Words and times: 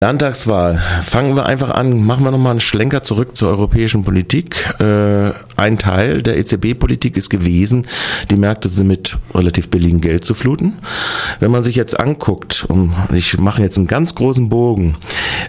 Landtagswahl. 0.00 0.80
Fangen 1.02 1.34
wir 1.34 1.46
einfach 1.46 1.70
an. 1.70 2.04
Machen 2.04 2.22
wir 2.22 2.30
nochmal 2.30 2.52
einen 2.52 2.60
Schlenker 2.60 3.02
zurück 3.02 3.36
zur 3.36 3.48
europäischen 3.48 4.04
Politik. 4.04 4.72
Äh, 4.78 5.32
ein 5.56 5.76
Teil 5.76 6.22
der 6.22 6.38
EZB-Politik 6.38 7.16
ist 7.16 7.30
gewesen, 7.30 7.84
die 8.30 8.36
Märkte 8.36 8.70
mit 8.84 9.18
relativ 9.34 9.70
billigem 9.70 10.00
Geld 10.00 10.24
zu 10.24 10.34
fluten. 10.34 10.78
Wenn 11.40 11.50
man 11.50 11.64
sich 11.64 11.74
jetzt 11.74 11.98
anguckt, 11.98 12.64
um, 12.68 12.94
ich 13.12 13.40
mache 13.40 13.60
jetzt 13.60 13.76
einen 13.76 13.88
ganz 13.88 14.14
großen 14.14 14.48
Bogen, 14.48 14.96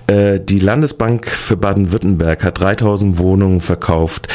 äh, 0.07 0.39
die 0.39 0.59
Landesbank 0.59 1.27
für 1.29 1.57
Baden-Württemberg 1.57 2.43
hat 2.43 2.59
3000 2.59 3.19
Wohnungen 3.19 3.61
verkauft. 3.61 4.27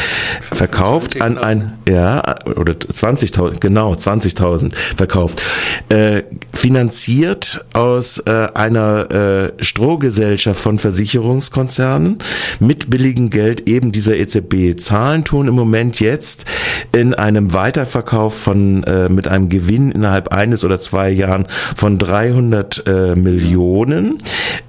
Verkauft 0.53 1.21
an 1.21 1.39
ein, 1.39 1.79
ja, 1.89 2.23
oder 2.47 2.73
20.000, 2.73 3.61
genau, 3.61 3.93
20.000 3.93 4.73
verkauft. 4.97 5.43
Äh, 5.89 6.23
finanziert 6.53 7.65
aus 7.75 8.19
äh, 8.21 8.49
einer 8.55 9.11
äh, 9.59 9.63
Stroh 9.63 9.99
Fondsgesellschaft 10.05 10.61
von 10.61 10.79
Versicherungskonzernen 10.79 12.19
mit 12.61 12.91
billigem 12.91 13.31
Geld 13.31 13.69
eben 13.69 13.93
dieser 13.93 14.17
EZB. 14.17 14.79
Zahlen 14.79 15.25
tun 15.25 15.49
im 15.49 15.55
Moment 15.55 16.01
jetzt 16.01 16.45
in 16.93 17.15
einem 17.15 17.53
Weiterverkauf 17.53 18.37
von 18.37 18.85
äh, 18.85 19.09
mit 19.09 19.29
einem 19.29 19.49
Gewinn 19.49 19.91
innerhalb 19.91 20.29
eines 20.29 20.65
oder 20.65 20.81
zwei 20.81 21.11
Jahren 21.11 21.47
von 21.75 21.99
300 21.99 22.87
äh, 22.87 23.15
Millionen 23.17 24.19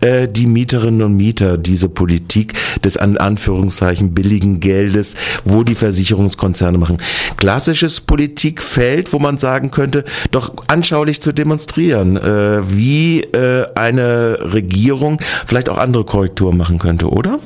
die 0.03 0.45
Mieterinnen 0.75 1.03
und 1.03 1.15
Mieter 1.15 1.57
diese 1.57 1.87
Politik 1.87 2.53
des 2.83 2.97
an 2.97 3.17
Anführungszeichen 3.17 4.13
billigen 4.13 4.59
Geldes, 4.59 5.15
wo 5.45 5.63
die 5.63 5.75
Versicherungskonzerne 5.75 6.77
machen. 6.77 6.97
Klassisches 7.37 8.01
Politikfeld, 8.01 9.13
wo 9.13 9.19
man 9.19 9.37
sagen 9.37 9.71
könnte, 9.71 10.03
doch 10.31 10.53
anschaulich 10.67 11.21
zu 11.21 11.31
demonstrieren, 11.31 12.17
äh, 12.17 12.61
wie 12.75 13.21
äh, 13.21 13.65
eine 13.75 14.37
Regierung 14.53 15.19
vielleicht 15.45 15.69
auch 15.69 15.77
andere 15.77 16.03
Korrekturen 16.03 16.57
machen 16.57 16.77
könnte, 16.77 17.09
oder? 17.09 17.39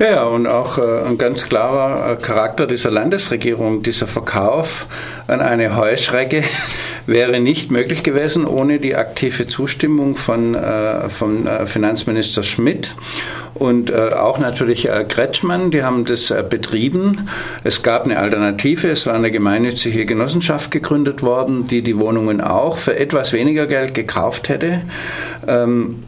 Ja, 0.00 0.24
und 0.24 0.48
auch 0.48 0.78
äh, 0.78 1.06
ein 1.06 1.16
ganz 1.16 1.48
klarer 1.48 2.12
äh, 2.12 2.16
Charakter 2.16 2.66
dieser 2.66 2.90
Landesregierung, 2.90 3.84
dieser 3.84 4.08
Verkauf 4.08 4.86
an 5.28 5.40
eine 5.40 5.76
Heuschrecke 5.76 6.42
wäre 7.06 7.40
nicht 7.40 7.70
möglich 7.70 8.02
gewesen 8.02 8.46
ohne 8.46 8.78
die 8.78 8.96
aktive 8.96 9.46
Zustimmung 9.46 10.16
von, 10.16 10.54
äh, 10.54 11.08
von 11.08 11.46
äh, 11.46 11.66
Finanzminister 11.66 12.42
Schmidt 12.42 12.94
und 13.54 13.90
äh, 13.90 14.10
auch 14.12 14.38
natürlich 14.38 14.88
äh, 14.88 15.04
Kretschmann, 15.08 15.70
die 15.70 15.84
haben 15.84 16.04
das 16.04 16.30
äh, 16.30 16.44
betrieben. 16.48 17.28
Es 17.62 17.82
gab 17.82 18.04
eine 18.04 18.18
Alternative, 18.18 18.88
es 18.88 19.06
war 19.06 19.14
eine 19.14 19.30
gemeinnützige 19.30 20.06
Genossenschaft 20.06 20.70
gegründet 20.70 21.22
worden, 21.22 21.66
die 21.66 21.82
die 21.82 21.98
Wohnungen 21.98 22.40
auch 22.40 22.78
für 22.78 22.96
etwas 22.96 23.32
weniger 23.32 23.66
Geld 23.66 23.94
gekauft 23.94 24.48
hätte. 24.48 24.82
Ähm, 25.46 26.02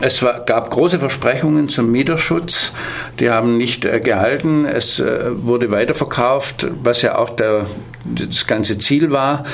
es 0.00 0.22
war, 0.22 0.40
gab 0.40 0.70
große 0.70 0.98
Versprechungen 0.98 1.68
zum 1.68 1.90
Mieterschutz, 1.90 2.72
die 3.18 3.30
haben 3.30 3.56
nicht 3.56 3.84
äh, 3.84 3.98
gehalten. 3.98 4.66
Es 4.66 5.00
äh, 5.00 5.30
wurde 5.32 5.70
weiterverkauft, 5.70 6.68
was 6.82 7.02
ja 7.02 7.16
auch 7.16 7.30
der, 7.30 7.66
das 8.14 8.46
ganze 8.46 8.78
Ziel 8.78 9.10
war. 9.10 9.44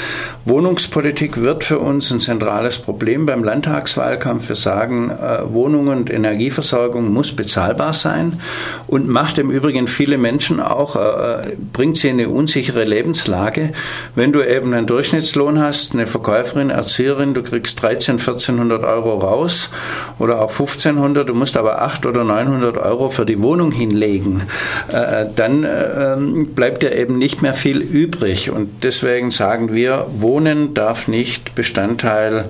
Wohnungspolitik 0.45 1.41
wird 1.41 1.65
für 1.65 1.79
uns 1.79 2.11
ein 2.11 2.21
zentrales 2.21 2.79
Problem 2.79 3.27
beim 3.27 3.45
Landtagswahlkampf. 3.45 4.49
Wir 4.49 4.57
sagen, 4.57 5.11
äh, 5.11 5.53
Wohnungen 5.53 5.99
und 5.99 6.11
Energieversorgung 6.11 7.13
muss 7.13 7.33
bezahlbar 7.33 7.93
sein 7.93 8.41
und 8.89 9.09
macht 9.09 9.39
im 9.39 9.51
Übrigen 9.51 9.87
viele 9.87 10.19
Menschen 10.19 10.61
auch, 10.61 10.97
äh, 10.97 11.57
bringt 11.73 11.97
sie 11.97 12.09
in 12.09 12.19
eine 12.19 12.29
unsichere 12.29 12.85
Lebenslage. 12.85 13.73
Wenn 14.15 14.33
du 14.33 14.43
eben 14.43 14.75
einen 14.75 14.87
Durchschnittslohn 14.87 15.61
hast, 15.61 15.93
eine 15.93 16.07
Verkäuferin, 16.07 16.71
Erzieherin, 16.71 17.35
du 17.35 17.43
kriegst 17.43 17.81
13, 17.81 18.19
1400 18.19 18.83
Euro 18.83 19.19
raus 19.19 19.71
oder 20.19 20.41
auch 20.41 20.51
1500, 20.51 21.29
du 21.29 21.35
musst 21.35 21.57
aber 21.57 21.83
800 21.83 22.07
oder 22.07 22.25
900 22.25 22.79
Euro 22.79 23.11
für 23.11 23.25
die 23.25 23.41
Wohnung 23.43 23.71
hinlegen, 23.71 24.43
äh, 24.89 25.27
dann 25.35 25.63
äh, 25.63 26.15
ähm, 26.15 26.49
bleibt 26.55 26.83
ja 26.83 26.91
eben 26.91 27.19
nicht 27.19 27.43
mehr 27.43 27.55
viel 27.55 27.79
übrig. 27.79 28.42
Und 28.51 28.83
deswegen 28.83 29.31
sagen 29.31 29.73
wir, 29.73 30.07
Wohnen 30.17 30.75
darf 30.75 31.09
nicht 31.09 31.55
Bestandteil 31.55 32.47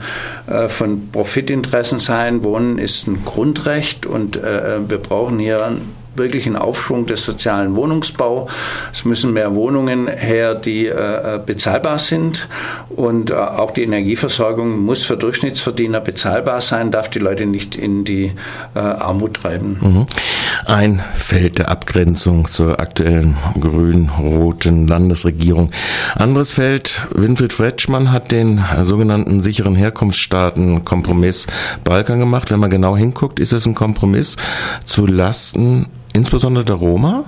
äh, 0.47 0.69
von 0.69 1.11
Profitinteressen 1.11 1.99
sein. 1.99 2.44
Wohnen 2.44 2.78
ist 2.78 3.06
ein 3.06 3.25
Grundrecht 3.25 4.06
und 4.06 4.37
äh, 4.37 4.89
wir 4.89 4.99
brauchen 4.99 5.39
hier 5.39 5.77
wirklich 6.15 6.47
einen 6.47 6.56
Aufschwung 6.56 7.06
des 7.06 7.25
sozialen 7.25 7.75
Wohnungsbau. 7.75 8.49
Es 8.93 9.05
müssen 9.05 9.33
mehr 9.33 9.55
Wohnungen 9.55 10.09
her, 10.09 10.55
die 10.55 10.87
äh, 10.87 11.41
bezahlbar 11.44 11.99
sind 11.99 12.49
und 12.91 13.31
äh, 13.31 13.34
auch 13.34 13.71
die 13.71 13.83
Energieversorgung 13.83 14.81
muss 14.81 15.05
für 15.05 15.16
Durchschnittsverdiener 15.16 16.00
bezahlbar 16.00 16.61
sein, 16.61 16.91
darf 16.91 17.09
die 17.09 17.19
Leute 17.19 17.47
nicht 17.47 17.77
in 17.77 18.05
die 18.05 18.33
äh, 18.75 18.78
Armut 18.78 19.34
treiben. 19.34 19.78
Mhm. 19.81 20.06
Ein 20.67 21.03
Feld 21.15 21.59
der 21.59 21.71
Abgrenzung 21.71 22.49
zur 22.49 22.78
aktuellen 22.78 23.37
grün-roten 23.59 24.87
Landesregierung. 24.87 25.71
Anderes 26.15 26.53
Feld, 26.53 27.06
Winfried 27.11 27.53
Fretschmann 27.53 28.12
hat 28.12 28.31
den 28.31 28.62
sogenannten 28.84 29.43
sicheren 29.43 29.75
Herkunftsstaaten 29.75 30.84
Kompromiss 30.84 31.49
Balkan 31.83 32.21
gemacht. 32.21 32.51
Wenn 32.53 32.61
man 32.61 32.71
genau 32.71 32.97
hinguckt, 32.97 33.41
ist 33.41 33.53
es 33.53 33.67
ein 33.67 33.75
Kompromiss 33.75 34.37
zu 34.87 35.06
Lasten 35.06 35.89
insbesondere 36.12 36.65
der 36.65 36.77
Roma, 36.77 37.25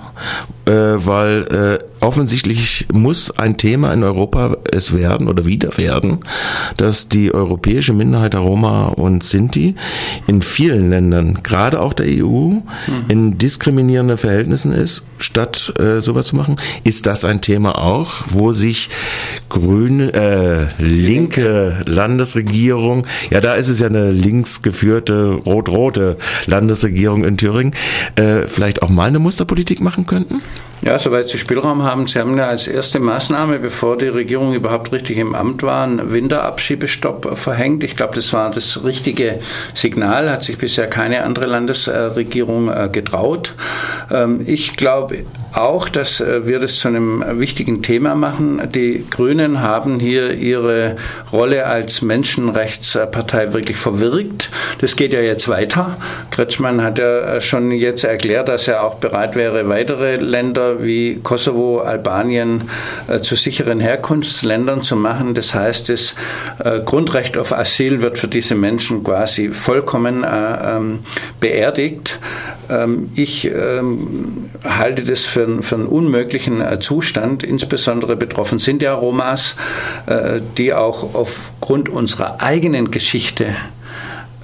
äh, 0.65 0.71
weil 0.71 1.79
äh, 1.81 2.03
offensichtlich 2.05 2.85
muss 2.93 3.31
ein 3.31 3.57
Thema 3.57 3.93
in 3.93 4.03
Europa 4.03 4.57
es 4.71 4.93
werden 4.93 5.27
oder 5.27 5.45
wieder 5.45 5.77
werden, 5.77 6.19
dass 6.77 7.09
die 7.09 7.33
europäische 7.33 7.93
Minderheit 7.93 8.33
der 8.33 8.41
Roma 8.41 8.87
und 8.87 9.23
Sinti 9.23 9.75
in 10.27 10.41
vielen 10.41 10.89
Ländern, 10.89 11.39
gerade 11.43 11.81
auch 11.81 11.93
der 11.93 12.05
EU, 12.07 12.49
mhm. 12.49 12.63
in 13.07 13.37
diskriminierenden 13.37 14.17
Verhältnissen 14.17 14.71
ist, 14.71 15.03
statt 15.17 15.73
äh, 15.79 16.01
sowas 16.01 16.27
zu 16.27 16.35
machen. 16.35 16.57
Ist 16.83 17.05
das 17.05 17.25
ein 17.25 17.41
Thema 17.41 17.77
auch, 17.79 18.23
wo 18.27 18.51
sich 18.51 18.89
grüne, 19.49 20.13
äh, 20.13 20.67
linke 20.83 21.81
Landesregierung, 21.85 23.07
ja, 23.29 23.41
da 23.41 23.55
ist 23.55 23.69
es 23.69 23.79
ja 23.79 23.87
eine 23.87 24.11
links 24.11 24.61
geführte 24.61 25.31
rot-rote 25.45 26.17
Landesregierung 26.45 27.23
in 27.23 27.37
Thüringen, 27.37 27.73
äh, 28.15 28.47
vielleicht 28.47 28.74
auch 28.81 28.89
mal 28.89 29.07
eine 29.07 29.19
Musterpolitik 29.19 29.81
machen 29.81 30.05
könnten? 30.05 30.41
Ja, 30.81 30.99
soweit 30.99 31.29
Sie 31.29 31.39
Spielraum 31.39 31.81
haben. 31.81 32.05
Sie 32.05 32.19
haben 32.19 32.37
ja 32.37 32.47
als 32.47 32.67
erste 32.67 32.99
Maßnahme, 32.99 33.57
bevor 33.57 33.97
die 33.97 34.07
Regierung 34.07 34.53
überhaupt 34.53 34.91
richtig 34.91 35.17
im 35.17 35.33
Amt 35.33 35.63
war, 35.63 35.83
einen 35.83 36.11
Winterabschiebestopp 36.11 37.37
verhängt. 37.37 37.83
Ich 37.83 37.95
glaube, 37.95 38.13
das 38.13 38.33
war 38.33 38.51
das 38.51 38.83
richtige 38.83 39.39
Signal, 39.73 40.29
hat 40.29 40.43
sich 40.43 40.59
bisher 40.59 40.87
keine 40.87 41.23
andere 41.23 41.47
Landesregierung 41.47 42.69
äh, 42.69 42.89
getraut. 42.91 43.55
Ähm, 44.11 44.41
ich 44.45 44.75
glaube 44.75 45.25
auch, 45.53 45.89
dass 45.89 46.19
äh, 46.19 46.45
wir 46.45 46.59
das 46.59 46.77
zu 46.77 46.89
einem 46.89 47.23
wichtigen 47.39 47.81
Thema 47.81 48.13
machen. 48.13 48.61
Die 48.75 49.05
Grünen 49.09 49.61
haben 49.61 49.99
hier 49.99 50.33
ihre 50.33 50.97
Rolle 51.31 51.65
als 51.65 52.03
Menschenrechtspartei 52.03 53.53
wirklich 53.53 53.77
verwirkt. 53.77 54.51
Das 54.81 54.95
geht 54.95 55.13
ja 55.13 55.21
jetzt 55.21 55.47
weiter. 55.47 55.97
Kretschmann 56.29 56.83
hat 56.83 56.99
ja 56.99 57.41
schon 57.41 57.71
jetzt 57.71 58.03
erklärt, 58.03 58.49
dass 58.49 58.64
er 58.67 58.83
auch 58.83 58.95
bereit 58.95 59.35
wäre, 59.35 59.67
weitere 59.69 60.15
Länder 60.15 60.83
wie 60.83 61.19
Kosovo, 61.21 61.79
Albanien 61.79 62.69
äh, 63.07 63.19
zu 63.19 63.35
sicheren 63.35 63.79
Herkunftsländern 63.79 64.81
zu 64.81 64.95
machen. 64.95 65.33
Das 65.33 65.53
heißt, 65.53 65.89
das 65.89 66.15
äh, 66.63 66.79
Grundrecht 66.79 67.37
auf 67.37 67.53
Asyl 67.53 68.01
wird 68.01 68.19
für 68.19 68.27
diese 68.27 68.55
Menschen 68.55 69.03
quasi 69.03 69.51
vollkommen 69.51 70.23
äh, 70.23 70.27
ähm, 70.77 70.99
beerdigt. 71.39 72.19
Ähm, 72.69 73.11
ich 73.15 73.45
ähm, 73.45 74.49
halte 74.63 75.03
das 75.03 75.21
für, 75.21 75.61
für 75.61 75.75
einen 75.75 75.87
unmöglichen 75.87 76.63
Zustand. 76.81 77.43
Insbesondere 77.43 78.15
betroffen 78.15 78.59
sind 78.59 78.81
ja 78.81 78.93
Romas, 78.93 79.55
die 80.57 80.73
auch 80.73 81.13
aufgrund 81.13 81.89
unserer 81.89 82.41
eigenen 82.41 82.91
Geschichte 82.91 83.55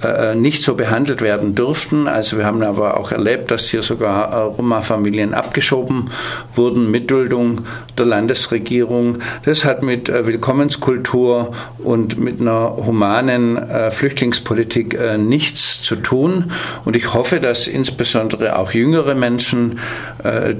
äh, 0.04 0.34
nicht 0.34 0.62
so 0.62 0.74
behandelt 0.74 1.20
werden 1.20 1.54
dürften. 1.54 2.08
Also 2.08 2.38
wir 2.38 2.46
haben 2.46 2.62
aber 2.62 2.98
auch 2.98 3.12
erlebt, 3.12 3.50
dass 3.50 3.68
hier 3.68 3.82
sogar 3.82 4.32
äh, 4.32 4.36
Roma-Familien 4.36 5.34
abgeschoben 5.34 6.10
wurden 6.54 6.90
mit 6.90 7.10
Duldung 7.10 7.62
der 7.96 8.06
Landesregierung. 8.06 9.18
Das 9.44 9.64
hat 9.64 9.82
mit 9.82 10.08
äh, 10.08 10.26
Willkommenskultur 10.26 11.52
und 11.78 12.18
mit 12.18 12.40
einer 12.40 12.76
humanen 12.76 13.58
Flüchtlingspolitik 13.90 14.98
nichts 15.18 15.82
zu 15.82 15.96
tun. 15.96 16.52
Und 16.84 16.96
ich 16.96 17.14
hoffe, 17.14 17.40
dass 17.40 17.66
insbesondere 17.66 18.58
auch 18.58 18.72
jüngere 18.72 19.14
Menschen, 19.14 19.78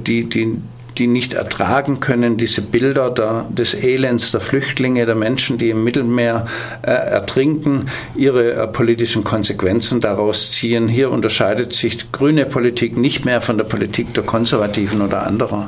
die, 0.05 0.27
die 0.29 0.57
die 0.97 1.07
nicht 1.07 1.33
ertragen 1.33 1.99
können, 1.99 2.37
diese 2.37 2.61
Bilder 2.61 3.09
der, 3.09 3.45
des 3.49 3.73
Elends 3.73 4.31
der 4.31 4.41
Flüchtlinge, 4.41 5.05
der 5.05 5.15
Menschen, 5.15 5.57
die 5.57 5.69
im 5.69 5.83
Mittelmeer 5.83 6.47
äh, 6.81 6.91
ertrinken, 6.91 7.87
ihre 8.15 8.53
äh, 8.53 8.67
politischen 8.67 9.23
Konsequenzen 9.23 10.01
daraus 10.01 10.51
ziehen. 10.51 10.87
Hier 10.87 11.11
unterscheidet 11.11 11.73
sich 11.73 12.11
grüne 12.11 12.45
Politik 12.45 12.97
nicht 12.97 13.25
mehr 13.25 13.41
von 13.41 13.57
der 13.57 13.65
Politik 13.65 14.13
der 14.13 14.23
Konservativen 14.23 15.01
oder 15.01 15.25
anderer 15.25 15.67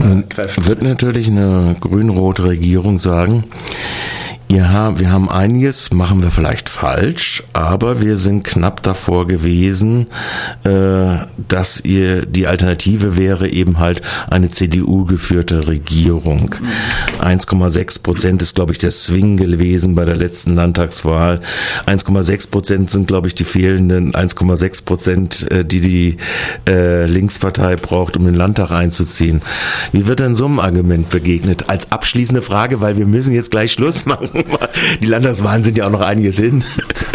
äh, 0.00 0.22
Kräfte. 0.28 0.66
Wird 0.66 0.82
natürlich 0.82 1.28
eine 1.28 1.76
grün-rote 1.80 2.44
Regierung 2.44 2.98
sagen, 2.98 3.44
Ja, 4.52 5.00
wir 5.00 5.10
haben 5.10 5.30
einiges, 5.30 5.94
machen 5.94 6.22
wir 6.22 6.30
vielleicht 6.30 6.68
falsch, 6.68 7.42
aber 7.54 8.02
wir 8.02 8.18
sind 8.18 8.44
knapp 8.44 8.82
davor 8.82 9.26
gewesen, 9.26 10.08
äh, 10.64 11.24
dass 11.48 11.80
ihr 11.80 12.26
die 12.26 12.46
Alternative 12.46 13.16
wäre 13.16 13.48
eben 13.48 13.78
halt 13.78 14.02
eine 14.28 14.50
CDU-geführte 14.50 15.68
Regierung. 15.68 16.54
1,6 17.18 18.02
Prozent 18.02 18.42
ist, 18.42 18.54
glaube 18.54 18.72
ich, 18.72 18.78
der 18.78 18.90
Swing 18.90 19.38
gewesen 19.38 19.94
bei 19.94 20.04
der 20.04 20.16
letzten 20.16 20.54
Landtagswahl. 20.54 21.40
1,6 21.86 22.50
Prozent 22.50 22.90
sind, 22.90 23.08
glaube 23.08 23.28
ich, 23.28 23.34
die 23.34 23.44
fehlenden 23.44 24.12
1,6 24.12 24.84
Prozent, 24.84 25.50
äh, 25.50 25.64
die 25.64 25.80
die 25.80 26.16
äh, 26.68 27.06
Linkspartei 27.06 27.76
braucht, 27.76 28.18
um 28.18 28.26
den 28.26 28.34
Landtag 28.34 28.70
einzuziehen. 28.70 29.40
Wie 29.92 30.06
wird 30.06 30.20
denn 30.20 30.36
so 30.36 30.44
einem 30.44 30.58
Argument 30.58 31.08
begegnet? 31.08 31.70
Als 31.70 31.90
abschließende 31.90 32.42
Frage, 32.42 32.82
weil 32.82 32.98
wir 32.98 33.06
müssen 33.06 33.32
jetzt 33.32 33.50
gleich 33.50 33.72
Schluss 33.72 34.04
machen. 34.04 34.41
Die 35.00 35.06
Landtagswahlen 35.06 35.62
sind 35.62 35.78
ja 35.78 35.86
auch 35.86 35.90
noch 35.90 36.00
einiges 36.00 36.38
hin. 36.38 36.64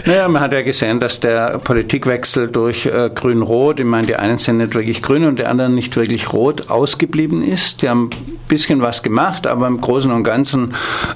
Naja, 0.08 0.30
man 0.30 0.42
hat 0.42 0.54
ja 0.54 0.62
gesehen, 0.62 1.02
dass 1.02 1.20
der 1.20 1.58
Politikwechsel 1.58 2.48
durch 2.48 2.86
äh, 2.86 3.10
Grün-Rot, 3.14 3.82
ich 3.82 3.86
meine, 3.86 4.08
die 4.08 4.16
einen 4.16 4.38
sind 4.38 4.56
nicht 4.56 4.74
wirklich 4.74 5.02
grün 5.02 5.26
und 5.26 5.38
die 5.38 5.44
anderen 5.44 5.76
nicht 5.76 5.98
wirklich 5.98 6.32
rot, 6.32 6.70
ausgeblieben 6.70 7.44
ist. 7.44 7.82
Die 7.82 7.90
haben 7.90 8.06
ein 8.06 8.40
bisschen 8.48 8.82
was 8.82 9.04
gemacht, 9.04 9.46
aber 9.46 9.68
im 9.68 9.82
Großen 9.82 10.10
und 10.10 10.24
Ganzen 10.24 10.76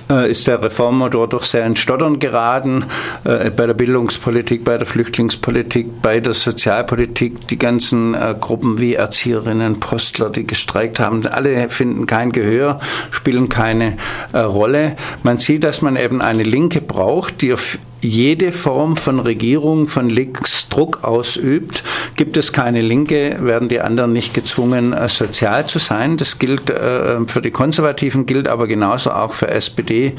äh, 0.10 0.30
ist 0.30 0.46
der 0.46 0.62
Reformmotor 0.62 1.30
doch 1.30 1.44
sehr 1.44 1.66
ins 1.66 1.80
Stottern 1.80 2.20
geraten. 2.20 2.84
Äh, 3.24 3.52
bei 3.52 3.66
der 3.66 3.76
Bildungspolitik, 3.76 4.66
bei 4.66 4.78
der 4.78 4.86
Flüchtlingspolitik, 4.86 6.02
bei 6.02 6.20
der 6.20 6.34
Sozialpolitik, 6.34 7.48
die 7.48 7.58
ganzen 7.58 8.14
äh, 8.14 8.36
Gruppen 8.38 8.82
wie 8.82 8.96
Erzieherinnen, 8.96 9.80
Postler, 9.80 10.30
die 10.30 10.46
gestreikt 10.46 11.00
haben, 11.00 11.26
alle 11.28 11.70
finden 11.70 12.08
kein 12.08 12.34
Gehör, 12.34 12.82
spielen 13.12 13.48
keine 13.48 13.96
äh, 14.34 14.40
Rolle. 14.40 14.98
Man 15.24 15.38
sieht, 15.38 15.64
dass 15.64 15.82
man 15.82 15.96
eben 15.96 16.22
eine 16.22 16.44
Linke 16.44 16.82
braucht, 16.82 17.42
die 17.42 17.54
auf 17.54 17.78
jede 18.01 18.51
Form 18.51 18.98
von 18.98 19.19
Regierung 19.19 19.88
von 19.88 20.09
links 20.09 20.69
Druck 20.69 21.03
ausübt. 21.03 21.83
Gibt 22.15 22.38
es 22.38 22.51
keine 22.51 22.81
Linke, 22.81 23.38
werden 23.42 23.69
die 23.69 23.80
anderen 23.80 24.13
nicht 24.13 24.33
gezwungen, 24.33 24.94
äh, 24.94 25.07
sozial 25.07 25.68
zu 25.68 25.80
sein. 25.80 26.18
Das 26.18 26.39
gilt 26.39 26.69
äh, 26.69 27.25
für 27.27 27.42
die 27.42 27.51
Konservativen, 27.51 28.25
gilt 28.25 28.48
aber 28.48 28.68
genauso 28.68 29.12
auch 29.12 29.33
für 29.33 29.50
SPD 29.50 30.13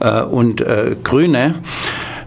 äh, 0.00 0.22
und 0.22 0.64
Grüne. 1.04 1.56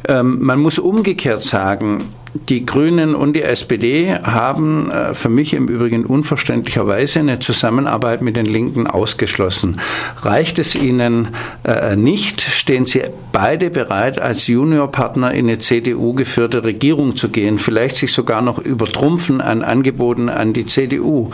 Ähm, 0.08 0.40
man 0.42 0.60
muss 0.60 0.80
umgekehrt 0.80 1.42
sagen, 1.42 2.14
die 2.34 2.66
Grünen 2.66 3.14
und 3.16 3.36
die 3.36 3.44
SPD 3.44 4.16
haben 4.16 4.90
äh, 4.90 5.14
für 5.14 5.30
mich 5.30 5.54
im 5.54 5.68
Übrigen 5.68 6.06
unverständlicherweise 6.06 7.20
eine 7.20 7.40
Zusammenarbeit 7.40 8.22
mit 8.22 8.36
den 8.36 8.46
Linken 8.46 8.88
ausgeschlossen. 8.88 9.80
Reicht 10.22 10.58
es 10.60 10.76
ihnen 10.76 11.30
äh, 11.64 11.96
nicht, 11.96 12.42
stehen 12.42 12.86
sie 12.86 13.04
beide 13.32 13.70
bereit, 13.70 14.20
als 14.20 14.48
Juniorpartner 14.48 15.32
in 15.34 15.48
eine 15.48 15.60
CDU 15.60 16.14
geführte 16.14 16.64
Regierung 16.64 17.16
zu 17.16 17.30
gehen, 17.30 17.60
vielleicht 17.60 17.98
sich 17.98 18.12
sogar 18.12 18.42
noch 18.42 18.58
übertrumpfen 18.58 19.40
an 19.40 19.62
Angeboten 19.62 20.30
an 20.30 20.54
die 20.54 20.66
CDU. 20.66 21.32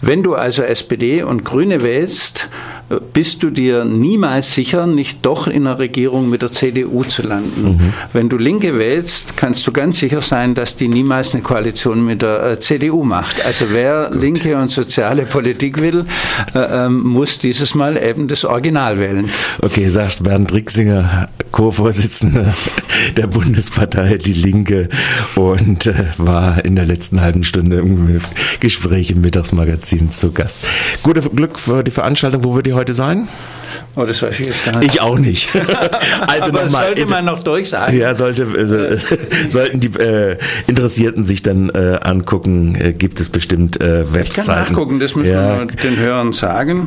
Wenn 0.00 0.22
du 0.22 0.34
also 0.34 0.62
SPD 0.62 1.22
und 1.22 1.44
Grüne 1.44 1.82
wählst, 1.82 2.48
bist 3.00 3.42
du 3.42 3.50
dir 3.50 3.84
niemals 3.84 4.52
sicher, 4.52 4.86
nicht 4.86 5.24
doch 5.24 5.46
in 5.46 5.66
einer 5.66 5.78
Regierung 5.78 6.28
mit 6.30 6.42
der 6.42 6.52
CDU 6.52 7.04
zu 7.04 7.22
landen. 7.22 7.64
Mhm. 7.64 7.92
Wenn 8.12 8.28
du 8.28 8.36
Linke 8.36 8.78
wählst, 8.78 9.36
kannst 9.36 9.66
du 9.66 9.72
ganz 9.72 9.98
sicher 9.98 10.20
sein, 10.20 10.54
dass 10.54 10.76
die 10.76 10.88
niemals 10.88 11.34
eine 11.34 11.42
Koalition 11.42 12.04
mit 12.04 12.22
der 12.22 12.42
äh, 12.42 12.60
CDU 12.60 13.04
macht. 13.04 13.44
Also 13.44 13.66
wer 13.70 14.10
Gut. 14.12 14.22
linke 14.22 14.56
und 14.56 14.70
soziale 14.70 15.22
Politik 15.22 15.80
will, 15.80 16.06
äh, 16.54 16.86
ähm, 16.86 17.02
muss 17.02 17.38
dieses 17.38 17.74
Mal 17.74 17.96
eben 17.96 18.28
das 18.28 18.44
Original 18.44 18.98
wählen. 18.98 19.30
Okay, 19.62 19.88
sagt 19.88 20.22
Bernd 20.22 20.52
Rixinger, 20.52 21.28
Co-Vorsitzender 21.54 22.52
der 23.16 23.28
Bundespartei 23.28 24.16
Die 24.16 24.32
Linke 24.32 24.88
und 25.36 25.86
äh, 25.86 25.94
war 26.18 26.64
in 26.64 26.74
der 26.74 26.84
letzten 26.84 27.20
halben 27.20 27.44
Stunde 27.44 27.76
im 27.76 28.20
Gespräch 28.58 29.12
im 29.12 29.20
Mittagsmagazin 29.20 30.10
zu 30.10 30.32
Gast. 30.32 30.66
Gutes 31.04 31.30
Glück 31.30 31.60
für 31.60 31.84
die 31.84 31.92
Veranstaltung. 31.92 32.42
Wo 32.42 32.56
wird 32.56 32.66
ihr 32.66 32.74
heute 32.74 32.92
sein? 32.92 33.28
Oh, 33.94 34.04
das 34.04 34.20
weiß 34.20 34.40
ich 34.40 34.46
jetzt 34.46 34.64
gar 34.64 34.78
nicht. 34.80 34.94
Ich 34.94 35.00
auch 35.00 35.16
nicht. 35.16 35.48
also 36.26 36.48
Aber 36.48 36.64
nochmal. 36.64 36.86
sollte 36.86 37.06
man 37.06 37.24
noch 37.24 37.42
durchsagen. 37.44 37.96
Ja, 37.96 38.16
sollte, 38.16 38.42
äh, 38.42 39.48
sollten 39.48 39.78
die 39.78 39.96
äh, 39.98 40.36
Interessierten 40.66 41.24
sich 41.24 41.42
dann 41.42 41.70
äh, 41.70 42.00
angucken, 42.02 42.74
äh, 42.74 42.92
gibt 42.92 43.20
es 43.20 43.28
bestimmt 43.28 43.80
äh, 43.80 44.12
Webseiten. 44.12 44.40
Ich 44.40 44.46
kann 44.46 44.46
nachgucken, 44.46 44.98
das 44.98 45.14
müssen 45.14 45.30
ja. 45.30 45.60
wir 45.60 45.66
den 45.66 45.98
Hörern 45.98 46.32
sagen. 46.32 46.82